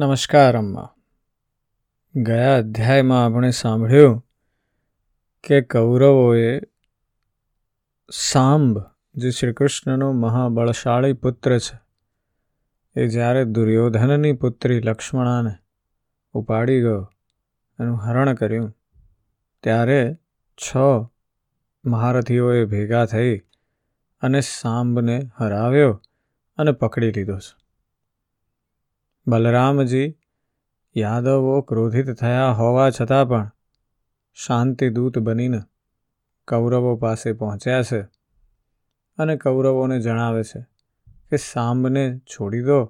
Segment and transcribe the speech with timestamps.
[0.00, 0.94] નમસ્કાર, અમ્મા.
[2.14, 4.24] ગયા અધ્યાયમાં આપણે સાંભળ્યું
[5.44, 6.60] કે કૌરવોએ
[8.12, 8.78] સાંબ
[9.14, 11.78] જે શ્રી કૃષ્ણનો મહાબળશાળી પુત્ર છે,
[12.96, 15.54] એ જ્યારે દુર્યોધનની પુત્રી લક્ષ્મણાને
[16.32, 17.12] ઉપાડી ગયો
[17.80, 18.76] એનું હરણ કર્યું,
[19.62, 20.16] ત્યારે
[20.58, 20.76] છ
[21.84, 23.38] મહારથીઓએ ભેગા થઈ
[24.22, 26.02] અને સાંબને હરાવ્યો
[26.58, 27.59] અને પકડી લીધો છે.
[29.26, 30.18] બલરામજી,
[30.96, 33.50] યાદવો ક્રોધિત થયા હોવા છતાં પણ
[34.34, 35.60] શાંતિદૂત બનીને
[36.48, 38.02] કૌરવો પાસે પહોંચ્યા છે
[39.18, 40.66] અને કૌરવોને જણાવે છે
[41.30, 42.84] કે સાંબને છોડી દો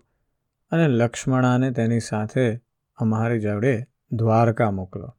[0.70, 2.60] અને લક્ષ્મણાને તેની સાથે
[2.96, 5.16] અમારી જોડે દ્વારકા મોકલો.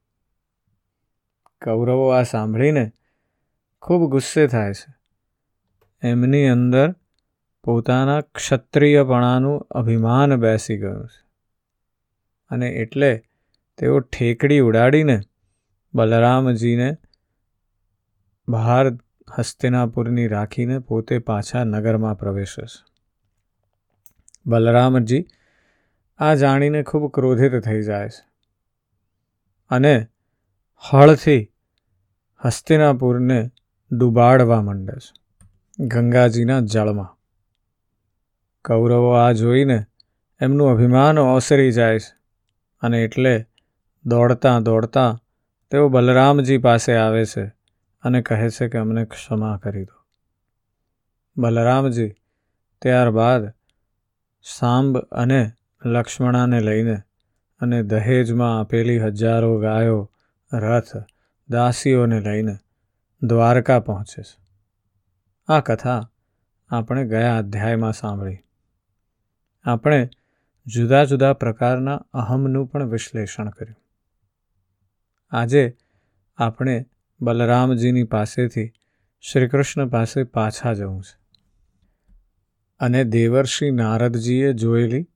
[1.62, 2.92] કૌરવો આ સાંભળીને
[3.82, 4.96] ખૂબ ગુસ્સે થાય છે.
[6.02, 6.96] એમની અંદર
[7.64, 11.28] પોતાના ક્ષત્રિયપણાનું અભિમાન બેસી ગયું છે.
[12.50, 13.24] અને એટલે
[13.78, 15.20] તેઓ ઠેકડી ઉડાડીને
[15.94, 16.98] બલરામજીને
[18.48, 18.88] બહાર
[19.38, 22.86] હસ્તિનાપુરની રાખીને પોતે પાછા નગરમાં પ્રવેશે છે.
[24.46, 25.26] બલરામજી
[26.20, 28.30] આ જાણીને ખૂબ ક્રોધિત થઈ જાય છે
[29.70, 30.08] અને
[30.92, 31.52] હળથી
[32.46, 33.50] હસ્તિનાપુરને
[33.92, 35.14] ડૂબાડવા માંડે છે
[35.86, 37.21] ગંગાજીના જળમાં.
[38.66, 39.86] કૌરવો આ જોઈને
[40.42, 42.18] એમનું અભિમાન ઓસરી જાય છે
[42.82, 43.46] અને એટલે
[44.06, 45.20] દોડતા દોડતા
[45.72, 47.46] તેઓ બલરામજી પાસે આવે છે
[48.04, 50.06] અને કહે છે કે અમને ક્ષમા કરી દો.
[51.38, 52.10] બલરામજી
[52.82, 53.54] ત્યારબાદ
[54.44, 55.52] સાંબ અને
[55.86, 56.98] લક્ષ્મણાને લઈને
[57.60, 60.12] અને દહેજમાં આપેલી હજારો ગાયો,
[60.54, 60.92] રથ,
[61.50, 62.58] દાસીઓને લઈને
[63.24, 64.44] દ્વારકા પહોંચે છે.
[65.48, 66.10] આ કથા
[66.70, 68.38] આપણે ગયા અધ્યાયમાં સાંભળી.
[69.64, 70.10] આપણે
[70.66, 73.84] જુદા જુદા પ્રકારના અહમનું પણ વિશ્લેષણ કર્યું.
[75.30, 75.78] આજે
[76.38, 76.86] આપણે
[77.22, 78.74] બલરામજીની પાસેથી
[79.22, 81.20] શ્રીકૃષ્ણ પાસે પાછા જવું છે.
[82.80, 85.08] અને દેવર્ષિ નારદજીએ જોયેલી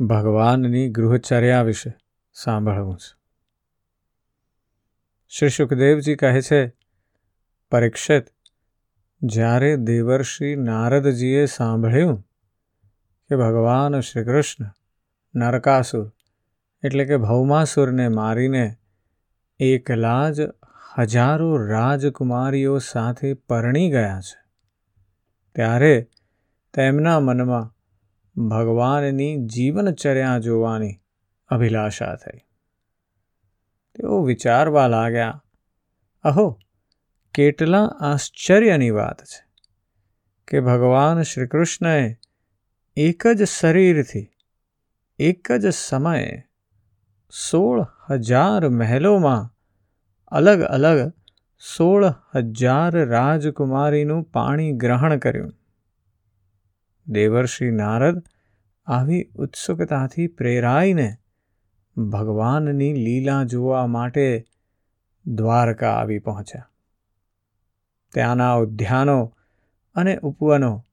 [0.00, 1.94] ભગવાનની ગૃહચર્યા વિશે
[2.32, 3.22] સાંભળવું છે.
[5.28, 6.72] શ્રી સુખદેવજી કહે છે,
[7.70, 8.24] પરીક્ષિત,
[9.22, 12.28] જ્યારે દેવર્ષિ નારદજીએ સાંભળ્યું
[13.32, 14.66] કે ભગવાન શ્રી કૃષ્ણ
[15.34, 16.12] નરકાસુર,
[16.84, 18.76] એટલે કે ભૌમાસુરને મારીને
[19.58, 20.40] એકલા જ
[20.98, 24.50] હજારો રાજકુમારીઓ સાથે પરણી ગયા છે.
[25.54, 26.08] ત્યારે
[26.74, 27.74] તેમના મનમાં
[28.48, 31.00] ભગવાનની જીવનચર્યા જોવાની
[31.48, 32.38] અભિલાષા થઈ.
[33.94, 35.42] તેઓ વિચારવા લાગ્યા,
[36.22, 36.58] અહો,
[37.34, 39.46] કેટલા આશ્ચર્યની વાત છે
[40.48, 42.16] કે ભગવાન શ્રી કૃષ્ણએ
[42.96, 44.28] એક જ શરીરથી,
[45.18, 46.44] એક જ સમયે
[47.30, 49.54] સોળ હજાર મહેલોમાં
[50.26, 51.12] અલગ અલગ
[51.76, 52.04] સોળ
[52.34, 55.52] હજાર રાજકુમારીનું પાણી ગ્રહણ કર્યું.
[57.06, 58.22] દેવર્ષિ નારદ
[58.86, 61.16] આવી ઉત્સુકતાથી પ્રેરાઈને
[61.96, 64.46] ભગવાનની લીલા જોવા માટે
[65.26, 66.70] દ્વારકા આવી પહોંચ્યા.
[68.12, 69.32] ત્યાંના ઉદ્યાનો
[69.94, 70.86] અને ઉપવનો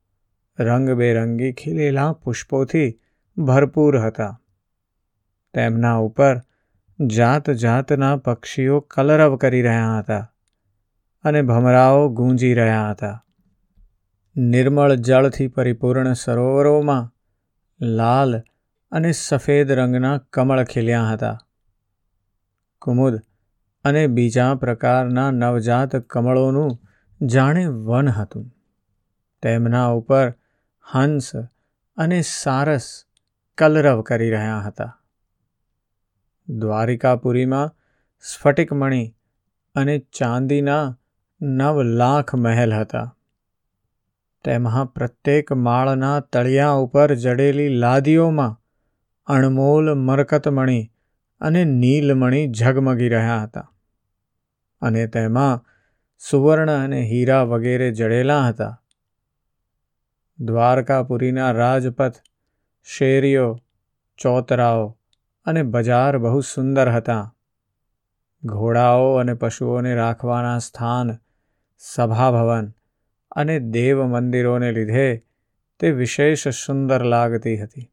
[0.60, 3.00] રંગબેરંગી ખીલેલા પુષ્પોથી
[3.38, 4.42] ભરપૂર હતા.
[5.54, 6.42] તેમના ઉપર
[7.00, 10.34] જાત જાતના પક્ષીઓ કલરવ કરી રહ્યા હતા
[11.24, 13.26] અને ભમરાઓ ગૂંજી રહ્યા હતા.
[14.36, 17.14] નિર્મળ જળથી પરિપૂર્ણ સરોવરોમાં
[17.82, 18.40] લાલ
[18.92, 21.38] અને સફેદ રંગના કમળ ખીલ્યા હતા.
[22.82, 23.22] કુમુદ
[23.84, 26.80] અને બીજા પ્રકારના નવજાત કમળોનું
[27.22, 28.56] જાણે વન હતું.
[29.42, 30.34] તેમના ઉપર
[30.94, 31.32] હંસ
[31.98, 33.04] અને સારસ
[33.58, 35.02] કલરવ કરી રહ્યા હતા.
[36.50, 37.76] દ્વારિકાપુરીમાં
[38.22, 39.16] સ્ફટિકમણી
[39.76, 40.98] અને ચાંદીના
[41.42, 43.18] નવ લાખ મહેલ હતા.
[44.44, 48.62] તેમાં પ્રત્યેક માળના તળિયા ઉપર જડેલી લાદીઓમાં
[49.28, 50.92] અણમોલ મરકતમણી
[51.42, 53.72] અને નીલમણી ઝગમગી રહ્યા હતા
[54.82, 55.66] અને તેમાં
[56.20, 58.82] સુવર્ણ અને હીરા વગેરે જડેલા હતા.
[60.40, 62.16] દ્વારકાપુરીના રાજપથ,
[62.84, 63.58] શેરીઓ,
[64.18, 64.98] ચોતરાઓ
[65.46, 67.36] અને બજાર બહુ સુંદર હતા.
[68.46, 71.18] ઘોડાઓ અને પશુઓને રાખવાના સ્થાન,
[71.78, 72.74] સભાભવન
[73.32, 75.26] અને દેવ મંદિરોને લીધે
[75.80, 77.92] તે વિશેષ સુંદર લાગતી હતી.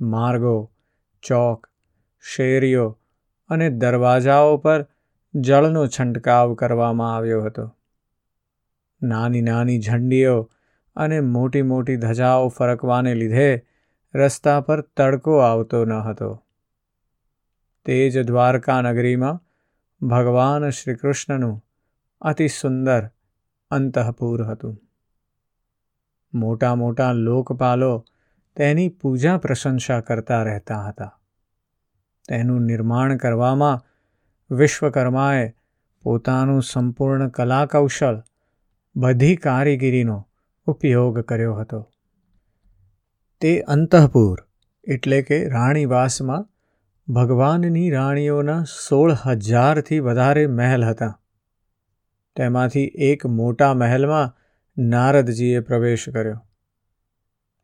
[0.00, 0.72] માર્ગો,
[1.22, 1.66] ચોક,
[2.36, 2.98] શેરીઓ
[3.48, 4.86] અને દરવાજાઓ પર
[5.34, 7.76] જળનો છંટકાવ કરવામાં આવ્યો હતો.
[9.02, 10.50] નાની નાની ઝંડીઓ
[10.96, 13.66] અને મોટી મોટી ધજાઓ ફરકવાને લીધે
[14.14, 16.44] રસ્તા પર તડકો આવતો ન હતો.
[17.84, 19.40] તે જ દ્વારકા નગરીમાં
[20.06, 21.64] ભગવાન શ્રીકૃષ્ણનું
[22.20, 23.08] અતિ સુંદર
[23.70, 24.82] અંતઃપુર હતું.
[26.34, 28.06] મોટા મોટા લોકપાલો
[28.56, 31.20] તેની પૂજા પ્રશંસા કરતા રહેતા હતા.
[32.28, 33.82] તેનું નિર્માણ કરવામાં
[34.54, 35.54] વિશ્વકર્માએ
[36.02, 38.22] પોતાનું સંપૂર્ણ કલાકૌશલ,
[38.96, 40.29] બધી કારીગીરીનો
[40.66, 41.90] ઉપયોગ કર્યો હતો.
[43.40, 44.38] તે અંતઃપુર
[44.84, 46.48] એટલે કે રાણીવાસમાં
[47.12, 51.20] ભગવાનની રાણીઓના સોળ હજારથી વધારે મહેલ હતા.
[52.36, 54.36] તેમાંથી એક મોટા મહેલમાં
[54.78, 56.46] નારદજીએ પ્રવેશ કર્યો.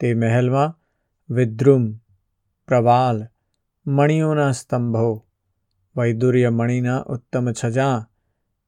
[0.00, 0.80] તે મહેલમાં
[1.34, 1.92] વિદ્રુમ,
[2.68, 3.26] પ્રવાલ
[3.86, 5.26] મણિઓના સ્તંભો
[5.96, 8.08] વૈદુર્ય મણિના ઉત્તમ છજા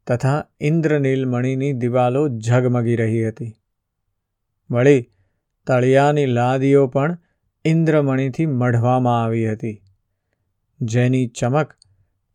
[0.07, 3.55] તથા ઇન્દ્રનીલ મણિની દિવાલો ઝગમગી રહી હતી.
[4.71, 5.11] વળી
[5.67, 7.19] તળિયાની લાદીઓ પણ
[7.65, 9.83] ઇન્દ્રમણીથી મઢવામાં આવી હતી.
[10.81, 11.75] જેની ચમક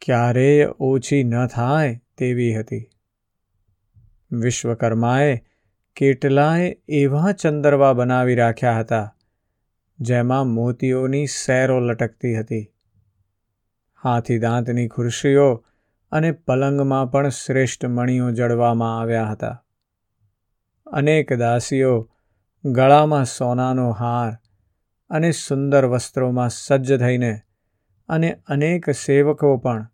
[0.01, 2.89] ક્યારેય ઓછી ન થાય તેવી હતી.
[4.31, 5.41] વિશ્વકર્માએ
[5.95, 9.15] કેટલાય એવા ચંદરવા બનાવી રાખ્યા હતા,
[9.99, 12.73] જેમાં મોતીઓની સેરો લટકતી હતી.
[14.03, 15.65] હાથી દાંતની ખુરશીઓ
[16.11, 19.65] અને પલંગમાં પણ શ્રેષ્ઠ મણીઓ જડવામાં આવ્યા હતા.
[20.87, 22.09] અનેક દાસીઓ
[22.65, 24.37] ગળામાં સોનાનો હાર
[25.09, 27.41] અને સુંદર વસ્ત્રોમાં સજ્જ થઈને
[28.09, 29.87] અને અનેક સેવકો પણ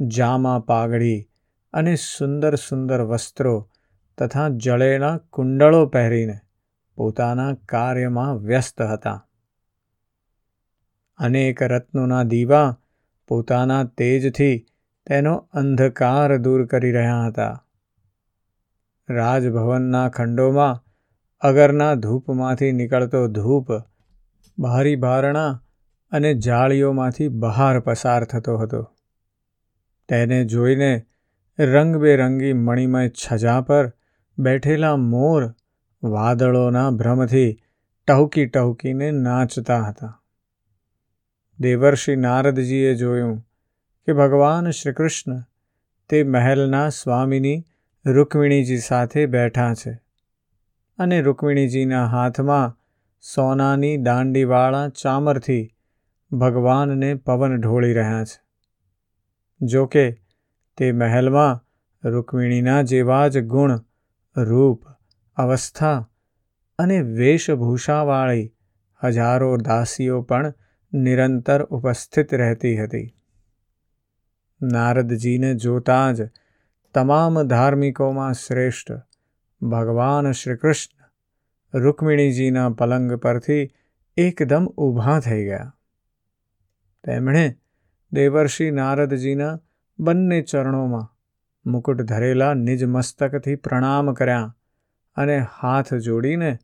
[0.00, 1.28] જામા પાઘડી
[1.72, 3.70] અને સુંદર સુંદર વસ્ત્રો
[4.18, 6.38] તથા જળેના કુંડળો પહેરીને
[6.96, 9.28] પોતાના કાર્યમાં વ્યસ્ત હતા.
[11.18, 12.80] અનેક રત્નોના દીવા
[13.28, 14.66] પોતાના તેજથી
[15.06, 17.66] તેનો અંધકાર દૂર કરી રહ્યા હતા.
[19.08, 20.87] રાજભવનના ખંડોમાં
[21.40, 23.66] અગરના ધૂપમાંથી નીકળતો ધૂપ
[24.58, 25.64] બહારી બારણા
[26.10, 28.94] અને જાળીઓમાંથી બહાર પસાર થતો હતો.
[30.08, 31.06] તેને જોઈને
[31.58, 33.92] રંગબેરંગી મણિમય છજા પર
[34.38, 35.54] બેઠેલા મોર
[36.02, 37.58] વાદળોના ભ્રમથી
[38.06, 40.22] ટહુકી ટહુકીને નાચતા હતા.
[41.60, 43.40] દેવર્ષિ નારદજીએ જોયું
[44.06, 45.42] કે ભગવાન શ્રીકૃષ્ણ
[46.08, 47.66] તે મહેલના સ્વામીની
[48.06, 50.07] રૂકમિણીજી સાથે બેઠા છે.
[50.98, 52.76] અને રૂકમિણીજીના હાથમાં
[53.34, 55.74] સોનાની દાંડીવાળા ચામરથી
[56.32, 58.40] ભગવાનને પવન ઢોળી રહ્યા છે.
[59.60, 60.12] જોકે
[60.76, 61.64] તે મહેલમાં
[62.10, 63.78] રૂકમિણીના જેવા જ ગુણ,
[64.36, 64.82] રૂપ,
[65.36, 66.10] અવસ્થા
[66.78, 68.54] અને વેશભૂષાવાળી
[69.04, 70.54] હજારો દાસીઓ પણ
[70.92, 73.14] નિરંતર ઉપસ્થિત રહેતી હતી.
[74.62, 76.28] નારદજીને જોતાં જ
[76.94, 79.07] તમામ ધાર્મિકોમાં શ્રેષ્ઠ
[79.62, 81.10] ભગવાન શ્રી કૃષ્ણ
[81.78, 83.70] રૂકમિણીજીના પલંગ પરથી
[84.16, 85.76] એકદમ ઊભા થઈ ગયા.
[87.04, 87.56] તેમણે
[88.12, 89.60] દેવર્ષિ નારદજીના
[89.98, 91.16] બંને ચરણોમાં
[91.70, 94.56] મુકુટ ધરેલા નિજ મસ્તકથી પ્રણામ કર્યા
[95.16, 96.58] અને હાથ જોડીને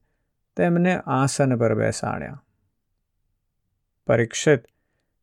[0.57, 2.45] તેમને આસન પર બેસાડ્યા.
[4.07, 4.63] પરીક્ષિત,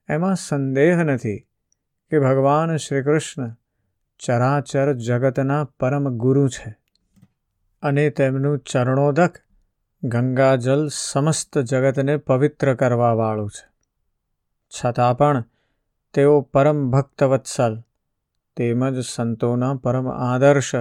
[0.09, 1.39] એમાં સંદેહ નથી
[2.09, 3.56] કે ભગવાન શ્રીકૃષ્ણ
[4.19, 6.81] ચરાચર જગતના પરમ ગુરુ છે.
[7.81, 9.31] અને તેમનું ચરણોદક
[10.04, 13.72] ગંગાજલ સમસ્ત જગતને પવિત્ર કરવાવાળું છે.
[14.69, 15.44] છતાં પણ
[16.13, 17.81] તેઓ પરમ ભક્તવત્સલ,
[18.56, 20.76] તેમજ સંતોના પરમ આદર્શ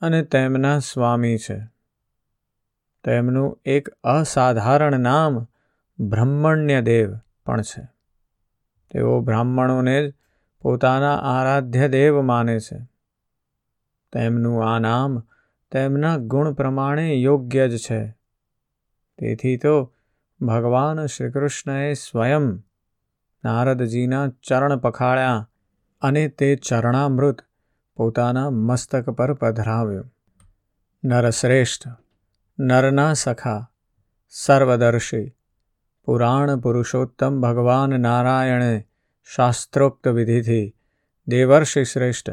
[0.00, 1.66] અને તેમના સ્વામી છે.
[3.04, 5.46] તેમનું એક અસાધારણ નામ
[5.98, 7.14] બ્રહ્મણ્ય દેવ
[7.46, 7.82] પણ છે.
[8.90, 10.14] તેઓ બ્રાહ્મણોને જ
[10.62, 12.78] પોતાના આરાધ્ય દેવ માને છે.
[14.12, 15.22] તેમનું આ નામ
[15.74, 18.08] તેમના ગુણ પ્રમાણે યોગ્ય જ છે.
[19.18, 19.94] તેથી તો
[20.40, 22.62] ભગવાન શ્રીકૃષ્ણએ સ્વયં
[23.44, 25.50] નારદજીના ચરણ પખાળ્યા
[26.02, 27.42] અને તે ચરણામૃત
[27.96, 30.10] પોતાના મસ્તક પર પધરાવ્યું.
[31.04, 31.88] નરશ્રેષ્ઠ,
[32.58, 33.70] નરના સખા,
[34.28, 35.36] સર્વદર્શી,
[36.04, 38.86] પુરાણ પુરુષોત્તમ ભગવાન નારાયણે
[39.34, 40.76] શાસ્ત્રોક્ત વિધિથી
[41.28, 42.30] દેવર્ષિ શ્રેષ્ઠ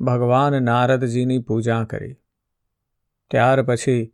[0.00, 2.19] ભગવાન નારદજીની પૂજા કરી.
[3.30, 4.12] ત્યાર પછી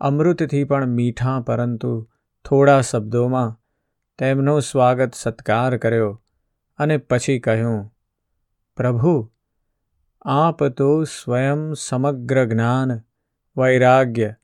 [0.00, 2.10] અમૃતથી પણ મીઠા પરંતુ
[2.48, 3.60] થોડા શબ્દોમાં
[4.18, 6.22] તેમનો સ્વાગત સત્કાર કર્યો
[6.78, 7.94] અને પછી કહ્યું,
[8.76, 9.32] પ્રભુ,
[10.22, 13.00] આપ તો સ્વયં સમગ્ર જ્ઞાન,
[13.56, 14.34] વૈરાગ્ય,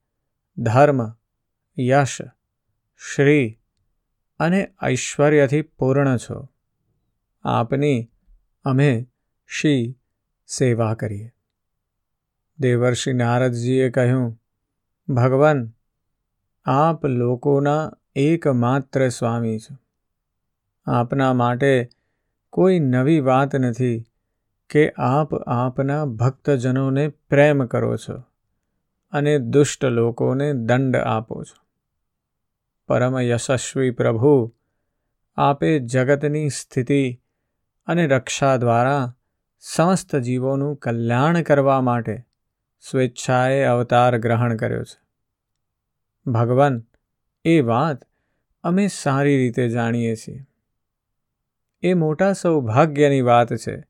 [0.58, 1.12] ધર્મ,
[1.78, 2.18] યશ,
[3.14, 3.60] શ્રી
[4.38, 6.48] અને ઐશ્વર્યથી પૂર્ણ છો.
[7.44, 8.10] આપની
[8.64, 9.06] અમે
[9.46, 9.98] શી
[10.46, 11.32] સેવા કરીએ.
[12.60, 14.40] દેવર્ષિ નારદજીએ કહ્યું,
[15.08, 15.72] ભગવાન,
[16.64, 19.76] આપ લોકોના એકમાત્ર સ્વામી છો.
[20.86, 21.88] આપના માટે
[22.50, 24.04] કોઈ નવી વાત નથી
[24.70, 28.22] કે આપ આપના ભક્તજનોને પ્રેમ કરો છો
[29.12, 31.62] અને દુષ્ટ લોકોને દંડ આપો છો.
[32.86, 34.54] પરમ યશસ્વી પ્રભુ,
[35.36, 37.20] આપે જગતની સ્થિતિ
[37.86, 39.14] અને રક્ષા દ્વારા
[39.60, 42.24] સમસ્ત જીવોનું કલ્યાણ કરવા માટે
[42.90, 45.02] સ્વેચ્છાએ અવતાર ગ્રહણ કર્યો છે.
[46.30, 46.86] ભગવાન,
[47.44, 48.04] એ વાત
[48.64, 50.46] અમે સારી રીતે જાણીએ છીએ.
[51.82, 53.84] એ મોટા સૌભાગ્યની વાત છે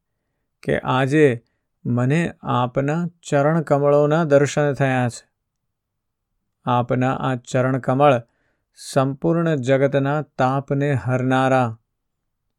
[0.63, 1.45] કે આજે
[1.87, 5.29] મને આપના ચરણ કમળોના દર્શન થયા છે.
[6.65, 8.23] આપના આ ચરણ કમળ
[8.75, 11.79] સંપૂર્ણ જગતના તાપને હરનારા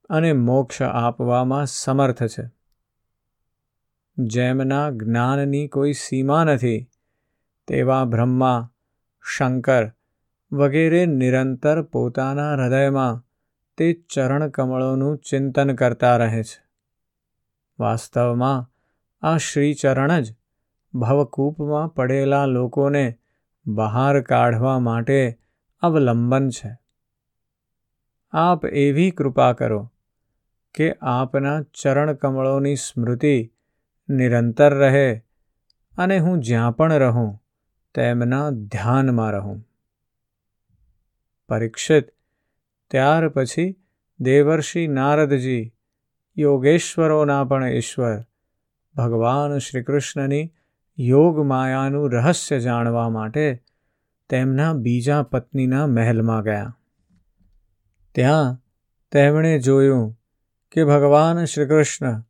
[0.10, 2.63] અને મોક્ષ આપવામાં સમર્થ છે.
[4.18, 6.90] જેમના જ્ઞાનની કોઈ સીમા નથી,
[7.68, 8.72] તેવા બ્રહ્મા,
[9.38, 9.92] શંકર
[10.52, 13.28] વગેરે નિરંતર પોતાના હૃદયમાં
[13.78, 16.64] તે ચરણકમળોનું ચિંતન કરતા રહે છે.
[17.80, 18.72] વાસ્તવમાં
[19.22, 20.36] આ શ્રીચરણ જ
[20.94, 23.18] ભવકૂપમાં પડેલા લોકોને
[23.68, 25.40] બહાર કાઢવા માટે
[25.82, 26.78] અવલંબન છે.
[28.32, 29.92] આપ એવી કૃપા કરો
[30.74, 33.53] કે આપના ચરણકમળોની સ્મૃતિ
[34.10, 35.26] નિરંતર રહે
[35.98, 37.44] અને હું જ્યાં પણ રહું,
[37.94, 39.68] તેમના ધ્યાનમાં રહું.
[41.50, 42.08] પરીક્ષિત,
[42.92, 43.76] ત્યાર પછી
[44.20, 45.74] દેવર્ષિ નારદજી,
[46.38, 48.22] યોગેશ્વરોના પણ ઈશ્વર,
[48.96, 50.54] ભગવાન શ્રીકૃષ્ણની
[51.00, 53.64] યોગ માયાનું રહસ્ય જાણવા માટે
[54.30, 56.78] તેમના બીજા પત્નીના મહેલમાં ગયા.
[58.16, 58.62] ત્યાં
[59.12, 60.20] તેમણે જોયું
[60.72, 62.24] કે ભગવાન શ્રીકૃષ્ણ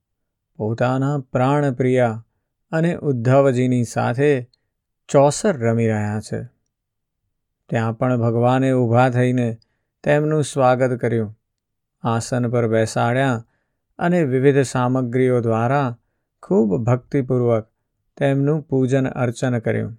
[0.58, 2.26] પોતાના પ્રાણપ્રિયા
[2.72, 4.50] અને ઉદ્ધવજીની સાથે
[5.10, 6.44] ચોસર રમી રહ્યા છે.
[7.70, 9.58] ત્યાં પણ ભગવાને ઊભા થઈને
[10.04, 11.38] તેમનું સ્વાગત કર્યું.
[12.04, 13.46] આસન પર બેસાડ્યા
[14.00, 15.98] અને વિવિધ સામગ્રીઓ દ્વારા
[16.44, 17.68] ખૂબ ભક્તિપૂર્વક
[18.18, 19.98] તેમનું પૂજન અર્ચન કર્યું.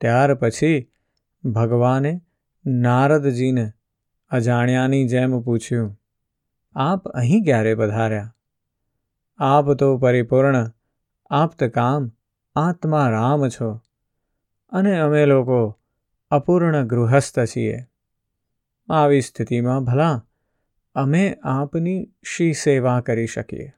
[0.00, 0.90] ત્યાર પછી
[1.44, 2.20] ભગવાને
[2.66, 3.72] નારદજીને
[4.30, 6.00] અજાણ્યાની જેમ પૂછ્યું,
[6.74, 8.33] આપ અહીં ક્યારે પધાર્યા?
[9.38, 10.70] આપ તો પરિપૂર્ણ
[11.30, 12.12] આપ્તકામ
[12.56, 13.80] આત્મા રામ છો.
[14.70, 15.78] અને અમે લોકો
[16.30, 17.78] અપૂર્ણ ગૃહસ્થ છીએ.
[18.88, 20.26] આવી સ્થિતિમાં ભલા,
[20.94, 23.72] અમે આપની શી સેવા કરી શકીએ?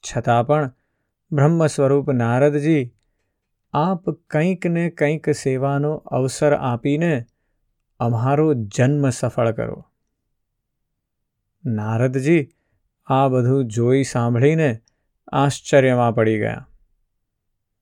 [0.00, 0.72] છતાં પણ
[1.32, 2.94] બ્રહ્મ સ્વરૂપ નારદજી,
[3.72, 7.24] આપ કંઈક ને કંઈક સેવાનો અવસર આપીને
[7.98, 9.84] અમારો જન્મ સફળ કરો.
[11.64, 12.48] નારદજી
[13.06, 14.78] આ બધું જોઈ સાંભળીને
[15.32, 16.68] આશ્ચર્યમાં પડી ગયા.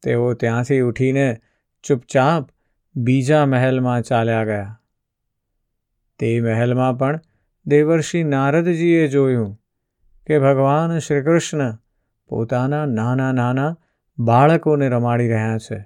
[0.02, 1.40] તેઓ ત્યાંથી ઉઠીને
[1.82, 2.48] ચૂપચાપ
[2.96, 4.82] બીજા મહેલમાં ચાલ્યા ગયા.
[6.18, 7.20] તે મહેલમાં પણ
[7.66, 9.54] દેવર્ષિ નારદજીએ જોયું
[10.26, 11.78] કે ભગવાન શ્રીકૃષ્ણ
[12.26, 13.76] પોતાના નાના નાના
[14.18, 15.78] બાળકોને રમાડી રહ્યા છે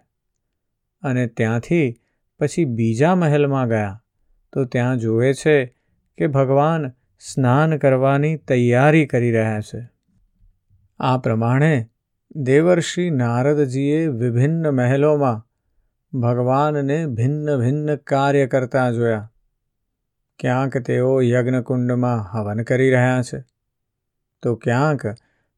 [1.02, 1.94] અને ત્યાંથી
[2.38, 4.02] પછી બીજા મહેલમાં ગયા.
[4.52, 5.66] તો ત્યાં જુએ છે
[6.18, 9.88] કે ભગવાન સ્નાન કરવાની તૈયારી કરી રહ્યા છે.
[10.98, 11.90] આ પ્રમાણે
[12.36, 15.48] દેવર્ષિ નારદજીએ વિભિન્ન મહેલોમાં
[16.18, 19.32] ભગવાનને ભિન્ન ભિન્ન કાર્ય કરતા જોયા.
[20.38, 23.44] ક્યાંક તેઓ યજ્ઞકુંડમાં હવન કરી રહ્યા છે.
[24.42, 25.02] તો ક્યાંક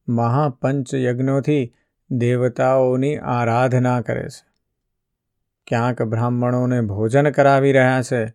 [0.08, 1.74] મહાપંચ યજ્ઞોથી
[2.10, 4.46] દેવતાઓની આરાધના કરે છે.
[5.66, 8.34] ક્યાંક બ્રાહ્મણોને ભોજન કરાવી રહ્યા છે.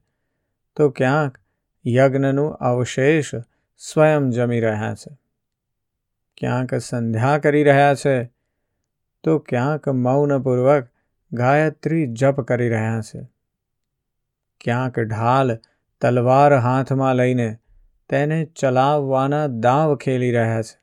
[0.76, 1.38] તો ક્યાંક
[1.88, 3.36] યજ્ઞનું અવશેષ
[3.78, 5.18] સ્વયં જમી રહ્યા છે.
[6.38, 8.32] ક્યાંક સંધ્યા કરી રહ્યા છે,
[9.24, 10.88] તો ક્યાંક મૌનપૂર્વક
[11.34, 13.28] ગાયત્રી જપ કરી રહ્યા છે.
[14.62, 15.60] ક્યાંક ઢાલ
[16.02, 17.58] તલવાર હાથમાં લઈને
[18.10, 20.80] તેને ચલાવવાના દાવ ખેલી રહ્યા છે.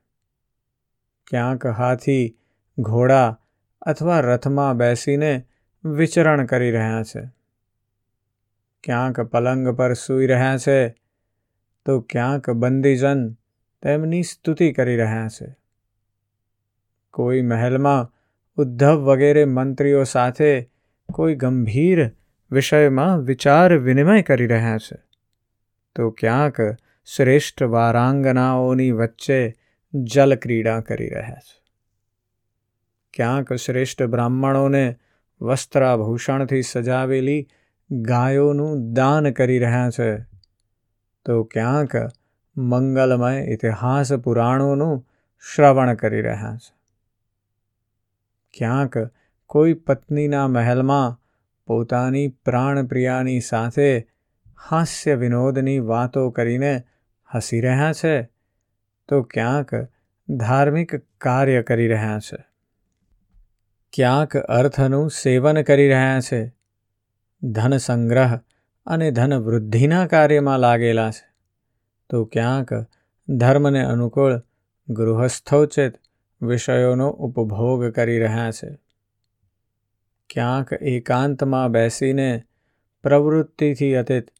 [1.30, 2.38] ક્યાંક હાથી
[2.78, 3.40] ઘોડા
[3.82, 5.44] અથવા રથમાં બેસીને
[5.84, 7.41] વિચરણ કરી રહ્યા છે.
[8.84, 10.88] ક્યાંક પલંગ પર સૂઈ રહ્યા છે,
[11.86, 13.32] તો ક્યાંક બંદીજન
[13.82, 15.56] તેમની સ્તુતિ કરી રહ્યા છે.
[17.10, 18.12] કોઈ મહેલમાં
[18.56, 20.70] ઉદ્ધવ વગેરે મંત્રીઓ સાથે
[21.12, 22.10] કોઈ ગંભીર
[22.50, 24.96] વિષયમાં વિચાર વિનિમય કરી રહ્યા છે,
[25.94, 26.56] તો ક્યાંક
[27.04, 29.54] શ્રેષ્ઠ વારાંગનાઓની વચ્ચે
[29.94, 31.62] જલક્રીડા કરી રહ્યા છે.
[33.14, 34.96] ક્યાંક શ્રેષ્ઠ બ્રાહ્મણોને
[35.40, 37.48] વસ્ત્રાભૂષણથી સજાવેલી
[38.00, 40.18] ગાયોનું દાન કરી રહ્યા છે.
[41.24, 41.90] તો ક્યાંક
[42.56, 45.06] મંગલમય ઇતિહાસ પુરાણોનું
[45.54, 46.74] શ્રવણ કરી રહ્યા છે.
[48.58, 48.94] ક્યાંક
[49.46, 51.20] કોઈ પત્નીના મહેલમાં
[51.66, 54.06] પોતાની પ્રાણપ્રિયાની સાથે
[54.70, 56.82] હાસ્ય વિનોદની વાતો કરીને
[57.34, 58.22] હસી રહ્યા છે,
[59.08, 59.74] તો ક્યાંક
[60.30, 62.44] ધાર્મિક કાર્ય કરી રહ્યા છે.
[63.92, 66.61] ક્યાંક અર્થનું સેવન કરી રહ્યા છે
[67.42, 68.38] ધન સંગ્રહ
[68.86, 71.32] અને ધન વૃદ્ધિના કાર્યમાં લાગેલા છે.
[72.10, 72.68] તો ક્યાંક
[73.28, 74.42] ધર્મને અનુકૂળ
[74.88, 75.94] ગૃહસ્થોચિત
[76.42, 78.78] વિષયોનો ઉપભોગ કરી રહ્યા છે.
[80.30, 82.42] ક્યાંક એકાંતમાં બેસીને
[83.02, 84.30] પ્રવૃત્તિથી અતીત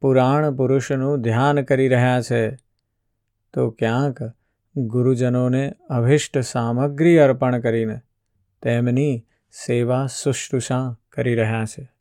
[0.00, 2.56] પુરાણ પુરુષનું ધ્યાન કરી રહ્યા છે.
[3.54, 4.18] તો ક્યાંક
[4.76, 8.00] ગુરુજનોને અભિષ્ટ સામગ્રી અર્પણ કરીને
[8.62, 9.26] તેમની
[9.66, 11.93] સેવા શુશ્રુષા કરી રહ્યા છે.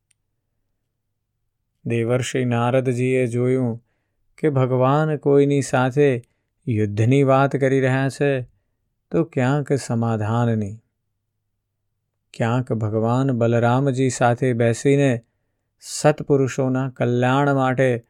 [1.85, 3.83] દેવર્ષિ નારદજીએ જોયું
[4.37, 6.21] કે ભગવાન કોઈની સાથે
[6.67, 8.41] યુદ્ધની વાત કરી રહ્યા છે,
[9.11, 10.77] તો ક્યાંક સમાધાનની.
[12.33, 15.21] ક્યાંક ભગવાન બલરામજી સાથે બેસીને
[15.79, 18.05] સત્પુરુષોના કલ્યાણ માટે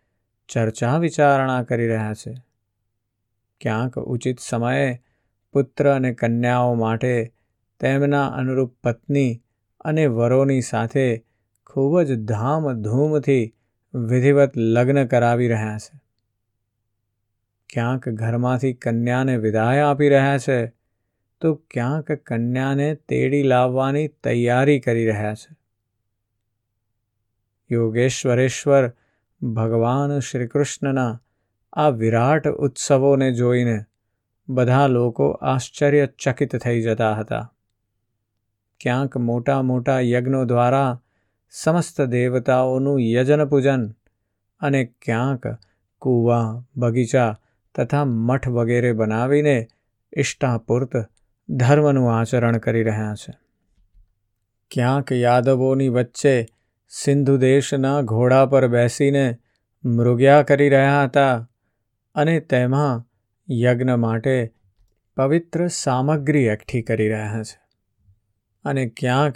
[0.47, 2.33] ચર્ચા વિચારણા કરી રહ્યા છે.
[3.61, 5.01] ક્યાંક ઉચિત સમયે
[5.53, 7.33] પુત્ર અને કન્યાઓ માટે
[7.79, 9.41] તેમના અનુરૂપ પત્ની
[9.79, 11.25] અને વરોની સાથે
[11.65, 13.55] ખૂબ જ ધામધૂમથી
[13.95, 16.01] વિધિવત લગ્ન કરાવી રહ્યા છે.
[17.73, 20.67] ક્યાંક ઘરમાંથી કન્યાને વિદાય આપી રહ્યા છે,
[21.41, 25.55] તો ક્યાંક કન્યાને તેડી લાવવાની તૈયારી કરી રહ્યા છે.
[27.71, 28.93] યોગેશ્વરેશ્વર
[29.41, 31.21] ભગવાન શ્રી કૃષ્ણના
[31.73, 33.83] આ વિરાટ ઉત્સવોને જોઈને
[34.49, 37.53] બધા લોકો આશ્ચર્યચકિત થઈ જતા હતા.
[38.81, 41.02] ક્યાંક મોટા મોટા યજ્ઞો દ્વારા
[41.55, 43.91] સમસ્ત દેવતાઓનું યજન પૂજન
[44.59, 45.47] અને ક્યાંક
[45.99, 47.39] કૂવા, બગીચા
[47.75, 49.67] તથા મઠ વગેરે બનાવીને
[50.17, 51.05] ઇષ્ટાપૂર્ત
[51.49, 53.33] ધર્મનું આચરણ કરી રહ્યા છે.
[54.71, 56.45] ક્યાંક યાદવોની વચ્ચે
[56.89, 59.37] સિંધુ દેશના ઘોડા પર બેસીને
[59.85, 61.49] મૃગ્યા કરી રહ્યા હતા
[62.15, 63.07] અને તેમાં
[63.53, 64.53] યજ્ઞ માટે
[65.17, 67.61] પવિત્ર સામગ્રી એકઠી કરી રહ્યા છે.
[68.65, 69.35] અને ક્યાંક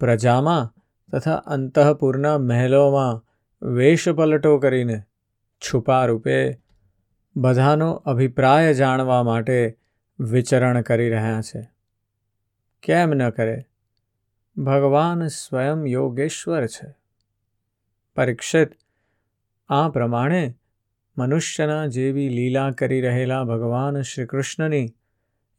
[0.00, 0.74] પ્રજામાં
[1.12, 3.24] તથા અંતઃપુરના મહેલોમાં
[3.66, 5.02] વેશપલટો કરીને
[5.60, 6.58] છુપા રૂપે
[7.36, 9.78] બધાનો અભિપ્રાય જાણવા માટે
[10.20, 11.70] વિચરણ કરી રહ્યા છે.
[12.82, 13.62] કેમ ન કરે?
[14.56, 16.94] ભગવાન સ્વયં યોગેશ્વર છે.
[18.16, 18.68] પરીક્ષિત.
[19.68, 20.54] આ પ્રમાણે
[21.18, 24.88] મનુષ્યના જેવી લીલા કરી રહેલા ભગવાન શ્રી કૃષ્ણની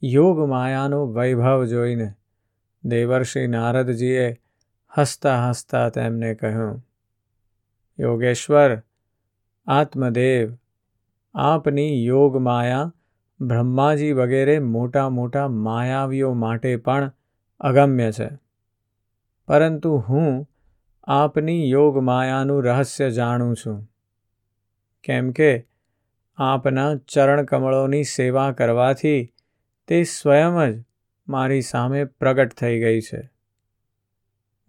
[0.04, 2.14] યોગ માયાનો વૈભવ જોઈને
[2.84, 4.38] દેવર્ષિ નારદજીએ
[4.98, 6.86] હસતા હસતા તેમને કહ્યું,
[8.00, 8.84] યોગેશ્વર,
[9.68, 10.58] આત્મદેવ,
[11.36, 12.94] આપની યોગ માયા
[13.42, 17.12] બ્રહ્માજી વગેરે મોટા મોટા માયાવીઓ માટે પણ
[17.60, 18.30] અગમ્ય છે.
[19.48, 20.50] પરંતુ હું
[21.04, 23.92] આપની યોગ માયાનું રહસ્ય જાણું છું.
[25.04, 25.68] કેમ કે
[26.38, 29.34] આપના ચરણકમળોની સેવા કરવાથી
[29.88, 30.86] તે સ્વયં જ
[31.28, 33.39] મારી સામે પ્રગટ થઈ ગઈ છે.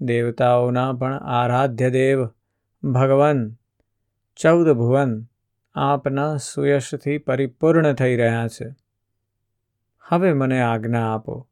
[0.01, 2.27] દેવતાઓના પણ આરાધ્ય દેવ
[2.83, 3.55] ભગવાન.
[4.37, 5.27] ચૌદ ભુવન
[5.75, 8.75] આપના સુયશથી પરિપૂર્ણ થઈ રહ્યા છે.
[10.01, 11.49] હવે મને આજ્ઞા આપો.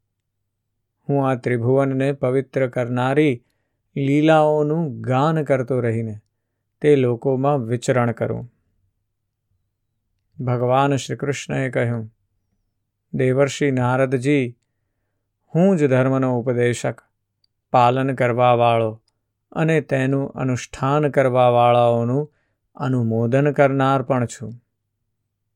[1.09, 3.45] હું આ ત્રિભુવનને પવિત્ર કરનારી
[3.97, 6.19] લીલાઓનું ગાન કરતો રહીને
[6.81, 8.53] તે લોકોમાં વિચરણ કરું.
[10.41, 12.15] ભગવાન શ્રી કૃષ્ણએ કહ્યું,
[13.15, 14.59] દેવર્ષિ નારદજી,
[15.55, 17.08] હું જ ધર્મનો ઉપદેશક
[17.73, 19.03] પાલન કરવાવાળો
[19.53, 22.35] અને તેનું અનુષ્ઠાન કરવાવાળાઓનું
[22.77, 24.53] અનુમોદન કરનાર પણ છું.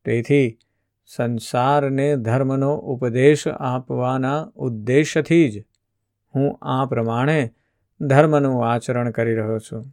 [0.05, 0.59] તેથી
[1.07, 5.65] સંસારને ધર્મનો ઉપદેશ આપવાના ઉદ્દેશથી જ
[6.35, 7.55] હું આ પ્રમાણે
[8.01, 9.85] ધર્મનું આચરણ કરી રહ્યો છું.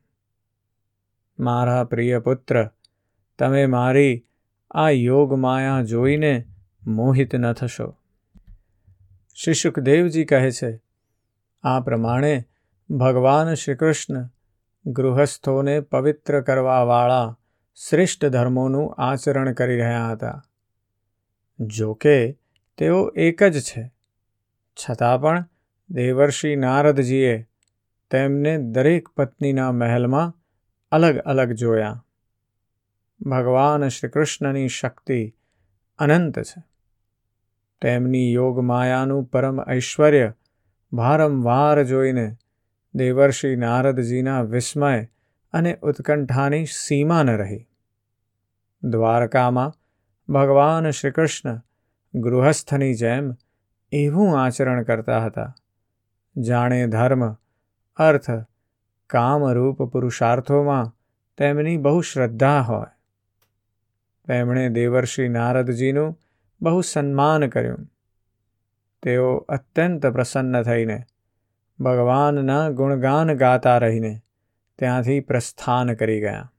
[1.40, 2.70] મારા પ્રિય પુત્ર,
[3.40, 4.26] તમે મારી
[4.72, 6.46] આ યોગ માયા જોઈને
[6.88, 7.98] મોહિત ન થશો.
[9.36, 10.89] શ્રી સુખદેવજી કહે છે
[11.64, 12.46] આ પ્રમાણે
[12.90, 14.30] ભગવાન શ્રી કૃષ્ણ
[14.86, 17.40] ગૃહસ્થોને પવિત્ર કરવાવાળા
[17.90, 20.46] શ્રેષ્ઠ ધર્મોનું આચરણ કરી રહ્યા હતા.
[21.60, 22.38] જોકે,
[22.78, 23.92] તેઓ એક જ છે.
[24.76, 25.46] છતાં પણ
[25.90, 27.50] દેવર્ષિ નારદજીએ
[28.12, 30.38] તેમને દરેક પત્નીના મહેલમાં
[30.92, 32.06] અલગ અલગ જોયા.
[33.22, 35.36] ભગવાન શ્રી કૃષ્ણની શક્તિ
[36.00, 36.64] અનંત છે.
[37.82, 40.34] તેમની યોગ માયાનું પરમ ઐશ્વર્ય
[40.94, 42.36] વારંવાર જોઈને
[42.96, 45.04] દેવર્ષિ નારદજીના વિસ્મય
[45.54, 47.68] અને ઉત્કંઠાની સીમા ન રહી.
[48.84, 49.74] દ્વારકામાં
[50.34, 51.62] ભગવાન શ્રી કૃષ્ણ
[52.16, 53.36] ગૃહસ્થની જેમ
[53.92, 55.56] એવું આચરણ કરતા હતા.
[56.38, 57.34] જાણે ધર્મ,
[57.96, 58.32] અર્થ,
[59.08, 60.96] કામરૂપ પુરુષાર્થોમાં
[61.38, 62.88] તેમની બહુ શ્રદ્ધા હોય.
[64.28, 66.20] તેમણે દેવર્ષિ નારદજીનું
[66.62, 67.92] બહુ સન્માન કર્યું.
[69.04, 71.04] તેઓ અત્યંત પ્રસન્ન થઈને
[71.80, 74.20] ભગવાનના ગુણગાન ગાતા રહીને
[74.80, 76.54] ત્યાંથી પ્રસ્થાન કરી ગયા.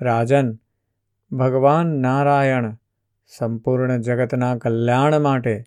[0.00, 0.58] રાજન,
[1.32, 2.76] ભગવાન નારાયણ
[3.26, 5.64] સંપૂર્ણ જગતના કલ્યાણ માટે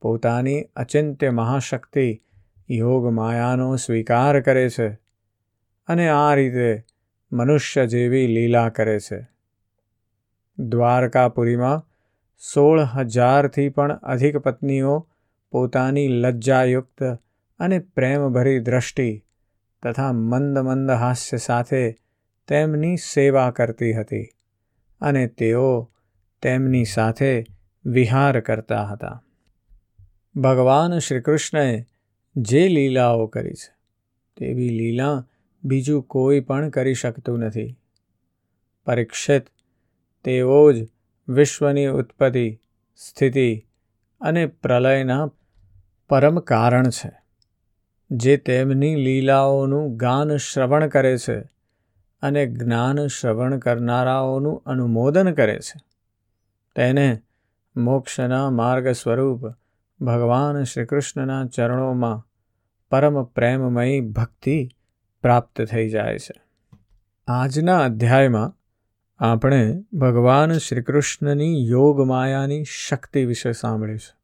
[0.00, 2.22] પોતાની અચિંત્ય મહાશક્તિ
[2.70, 4.88] યોગ માયાનો સ્વીકાર કરે છે
[5.86, 6.84] અને આ રીતે
[7.32, 9.28] મનુષ્ય જેવી લીલા કરે છે.
[10.58, 11.91] દ્વારકાપુરીમાં
[12.42, 15.08] સોળ હજારથી પણ અધિક પત્નીઓ
[15.52, 17.02] પોતાની લજ્જાયુક્ત
[17.60, 19.24] અને પ્રેમભરી દ્રષ્ટિ
[19.82, 21.82] તથા મંદ મંદ હાસ્ય સાથે
[22.48, 24.26] તેમની સેવા કરતી હતી
[25.00, 25.92] અને તેઓ
[26.42, 27.44] તેમની સાથે
[27.84, 29.24] વિહાર કરતા હતા.
[30.36, 31.86] ભગવાન શ્રીકૃષ્ણએ
[32.36, 33.70] જે લીલાઓ કરી છે,
[34.36, 35.26] તેવી લીલા
[35.64, 37.76] બીજું કોઈ પણ કરી શકતું નથી.
[38.86, 39.46] પરીક્ષિત
[40.24, 40.88] તેઓ જ
[41.28, 42.60] વિશ્વની ઉત્પત્તિ,
[42.96, 43.66] સ્થિતિ
[44.20, 45.30] અને પ્રલયના
[46.08, 47.10] પરમ કારણ છે,
[48.10, 51.40] જે તેમની લીલાઓનું ગાન શ્રવણ કરે છે
[52.22, 55.80] અને જ્ઞાન શ્રવણ કરનારાઓનું અનુમોદન કરે છે.
[56.76, 57.22] તેને
[57.76, 59.46] મોક્ષના માર્ગ સ્વરૂપ
[60.04, 62.28] ભગવાન શ્રીકૃષ્ણના ચરણોમાં
[62.90, 64.68] પરમ પ્રેમમયી ભક્તિ
[65.22, 66.42] પ્રાપ્ત થઈ જાય છે.
[67.28, 68.56] આજના અધ્યાયમાં
[69.24, 74.20] આપણે ભગવાન શ્રીકૃષ્ણની યોગ માયાની શક્તિ વિશે સાંભળીશું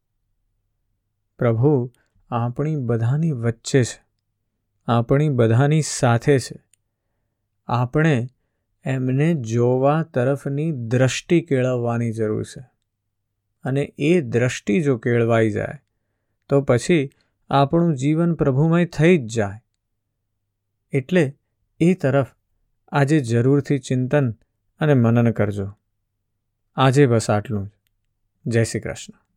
[1.39, 1.93] પ્રભુ,
[2.31, 4.05] આપણી બધાની વચ્ચે છે.
[4.87, 6.65] આપણી બધાની સાથે છે.
[7.67, 8.27] આપણે
[8.85, 12.71] એમને જોવા તરફની દ્રષ્ટિ કેળવવાની જરૂર છે.
[13.65, 15.75] અને એ દ્રષ્ટિ જો કેળવાઈ જાય,
[16.49, 17.11] તો પછી
[17.51, 19.61] આપણું જીવન પ્રભુમય થઈ જ જાય.
[20.93, 21.37] એટલે
[21.81, 22.27] એ તરફ
[22.89, 24.35] આજે જરૂરથી ચિંતન
[24.79, 25.73] અને મનન કરજો.
[26.77, 27.71] આજે બસ આટલું જ.
[28.47, 29.28] જય શ્રી કૃષ્ણ.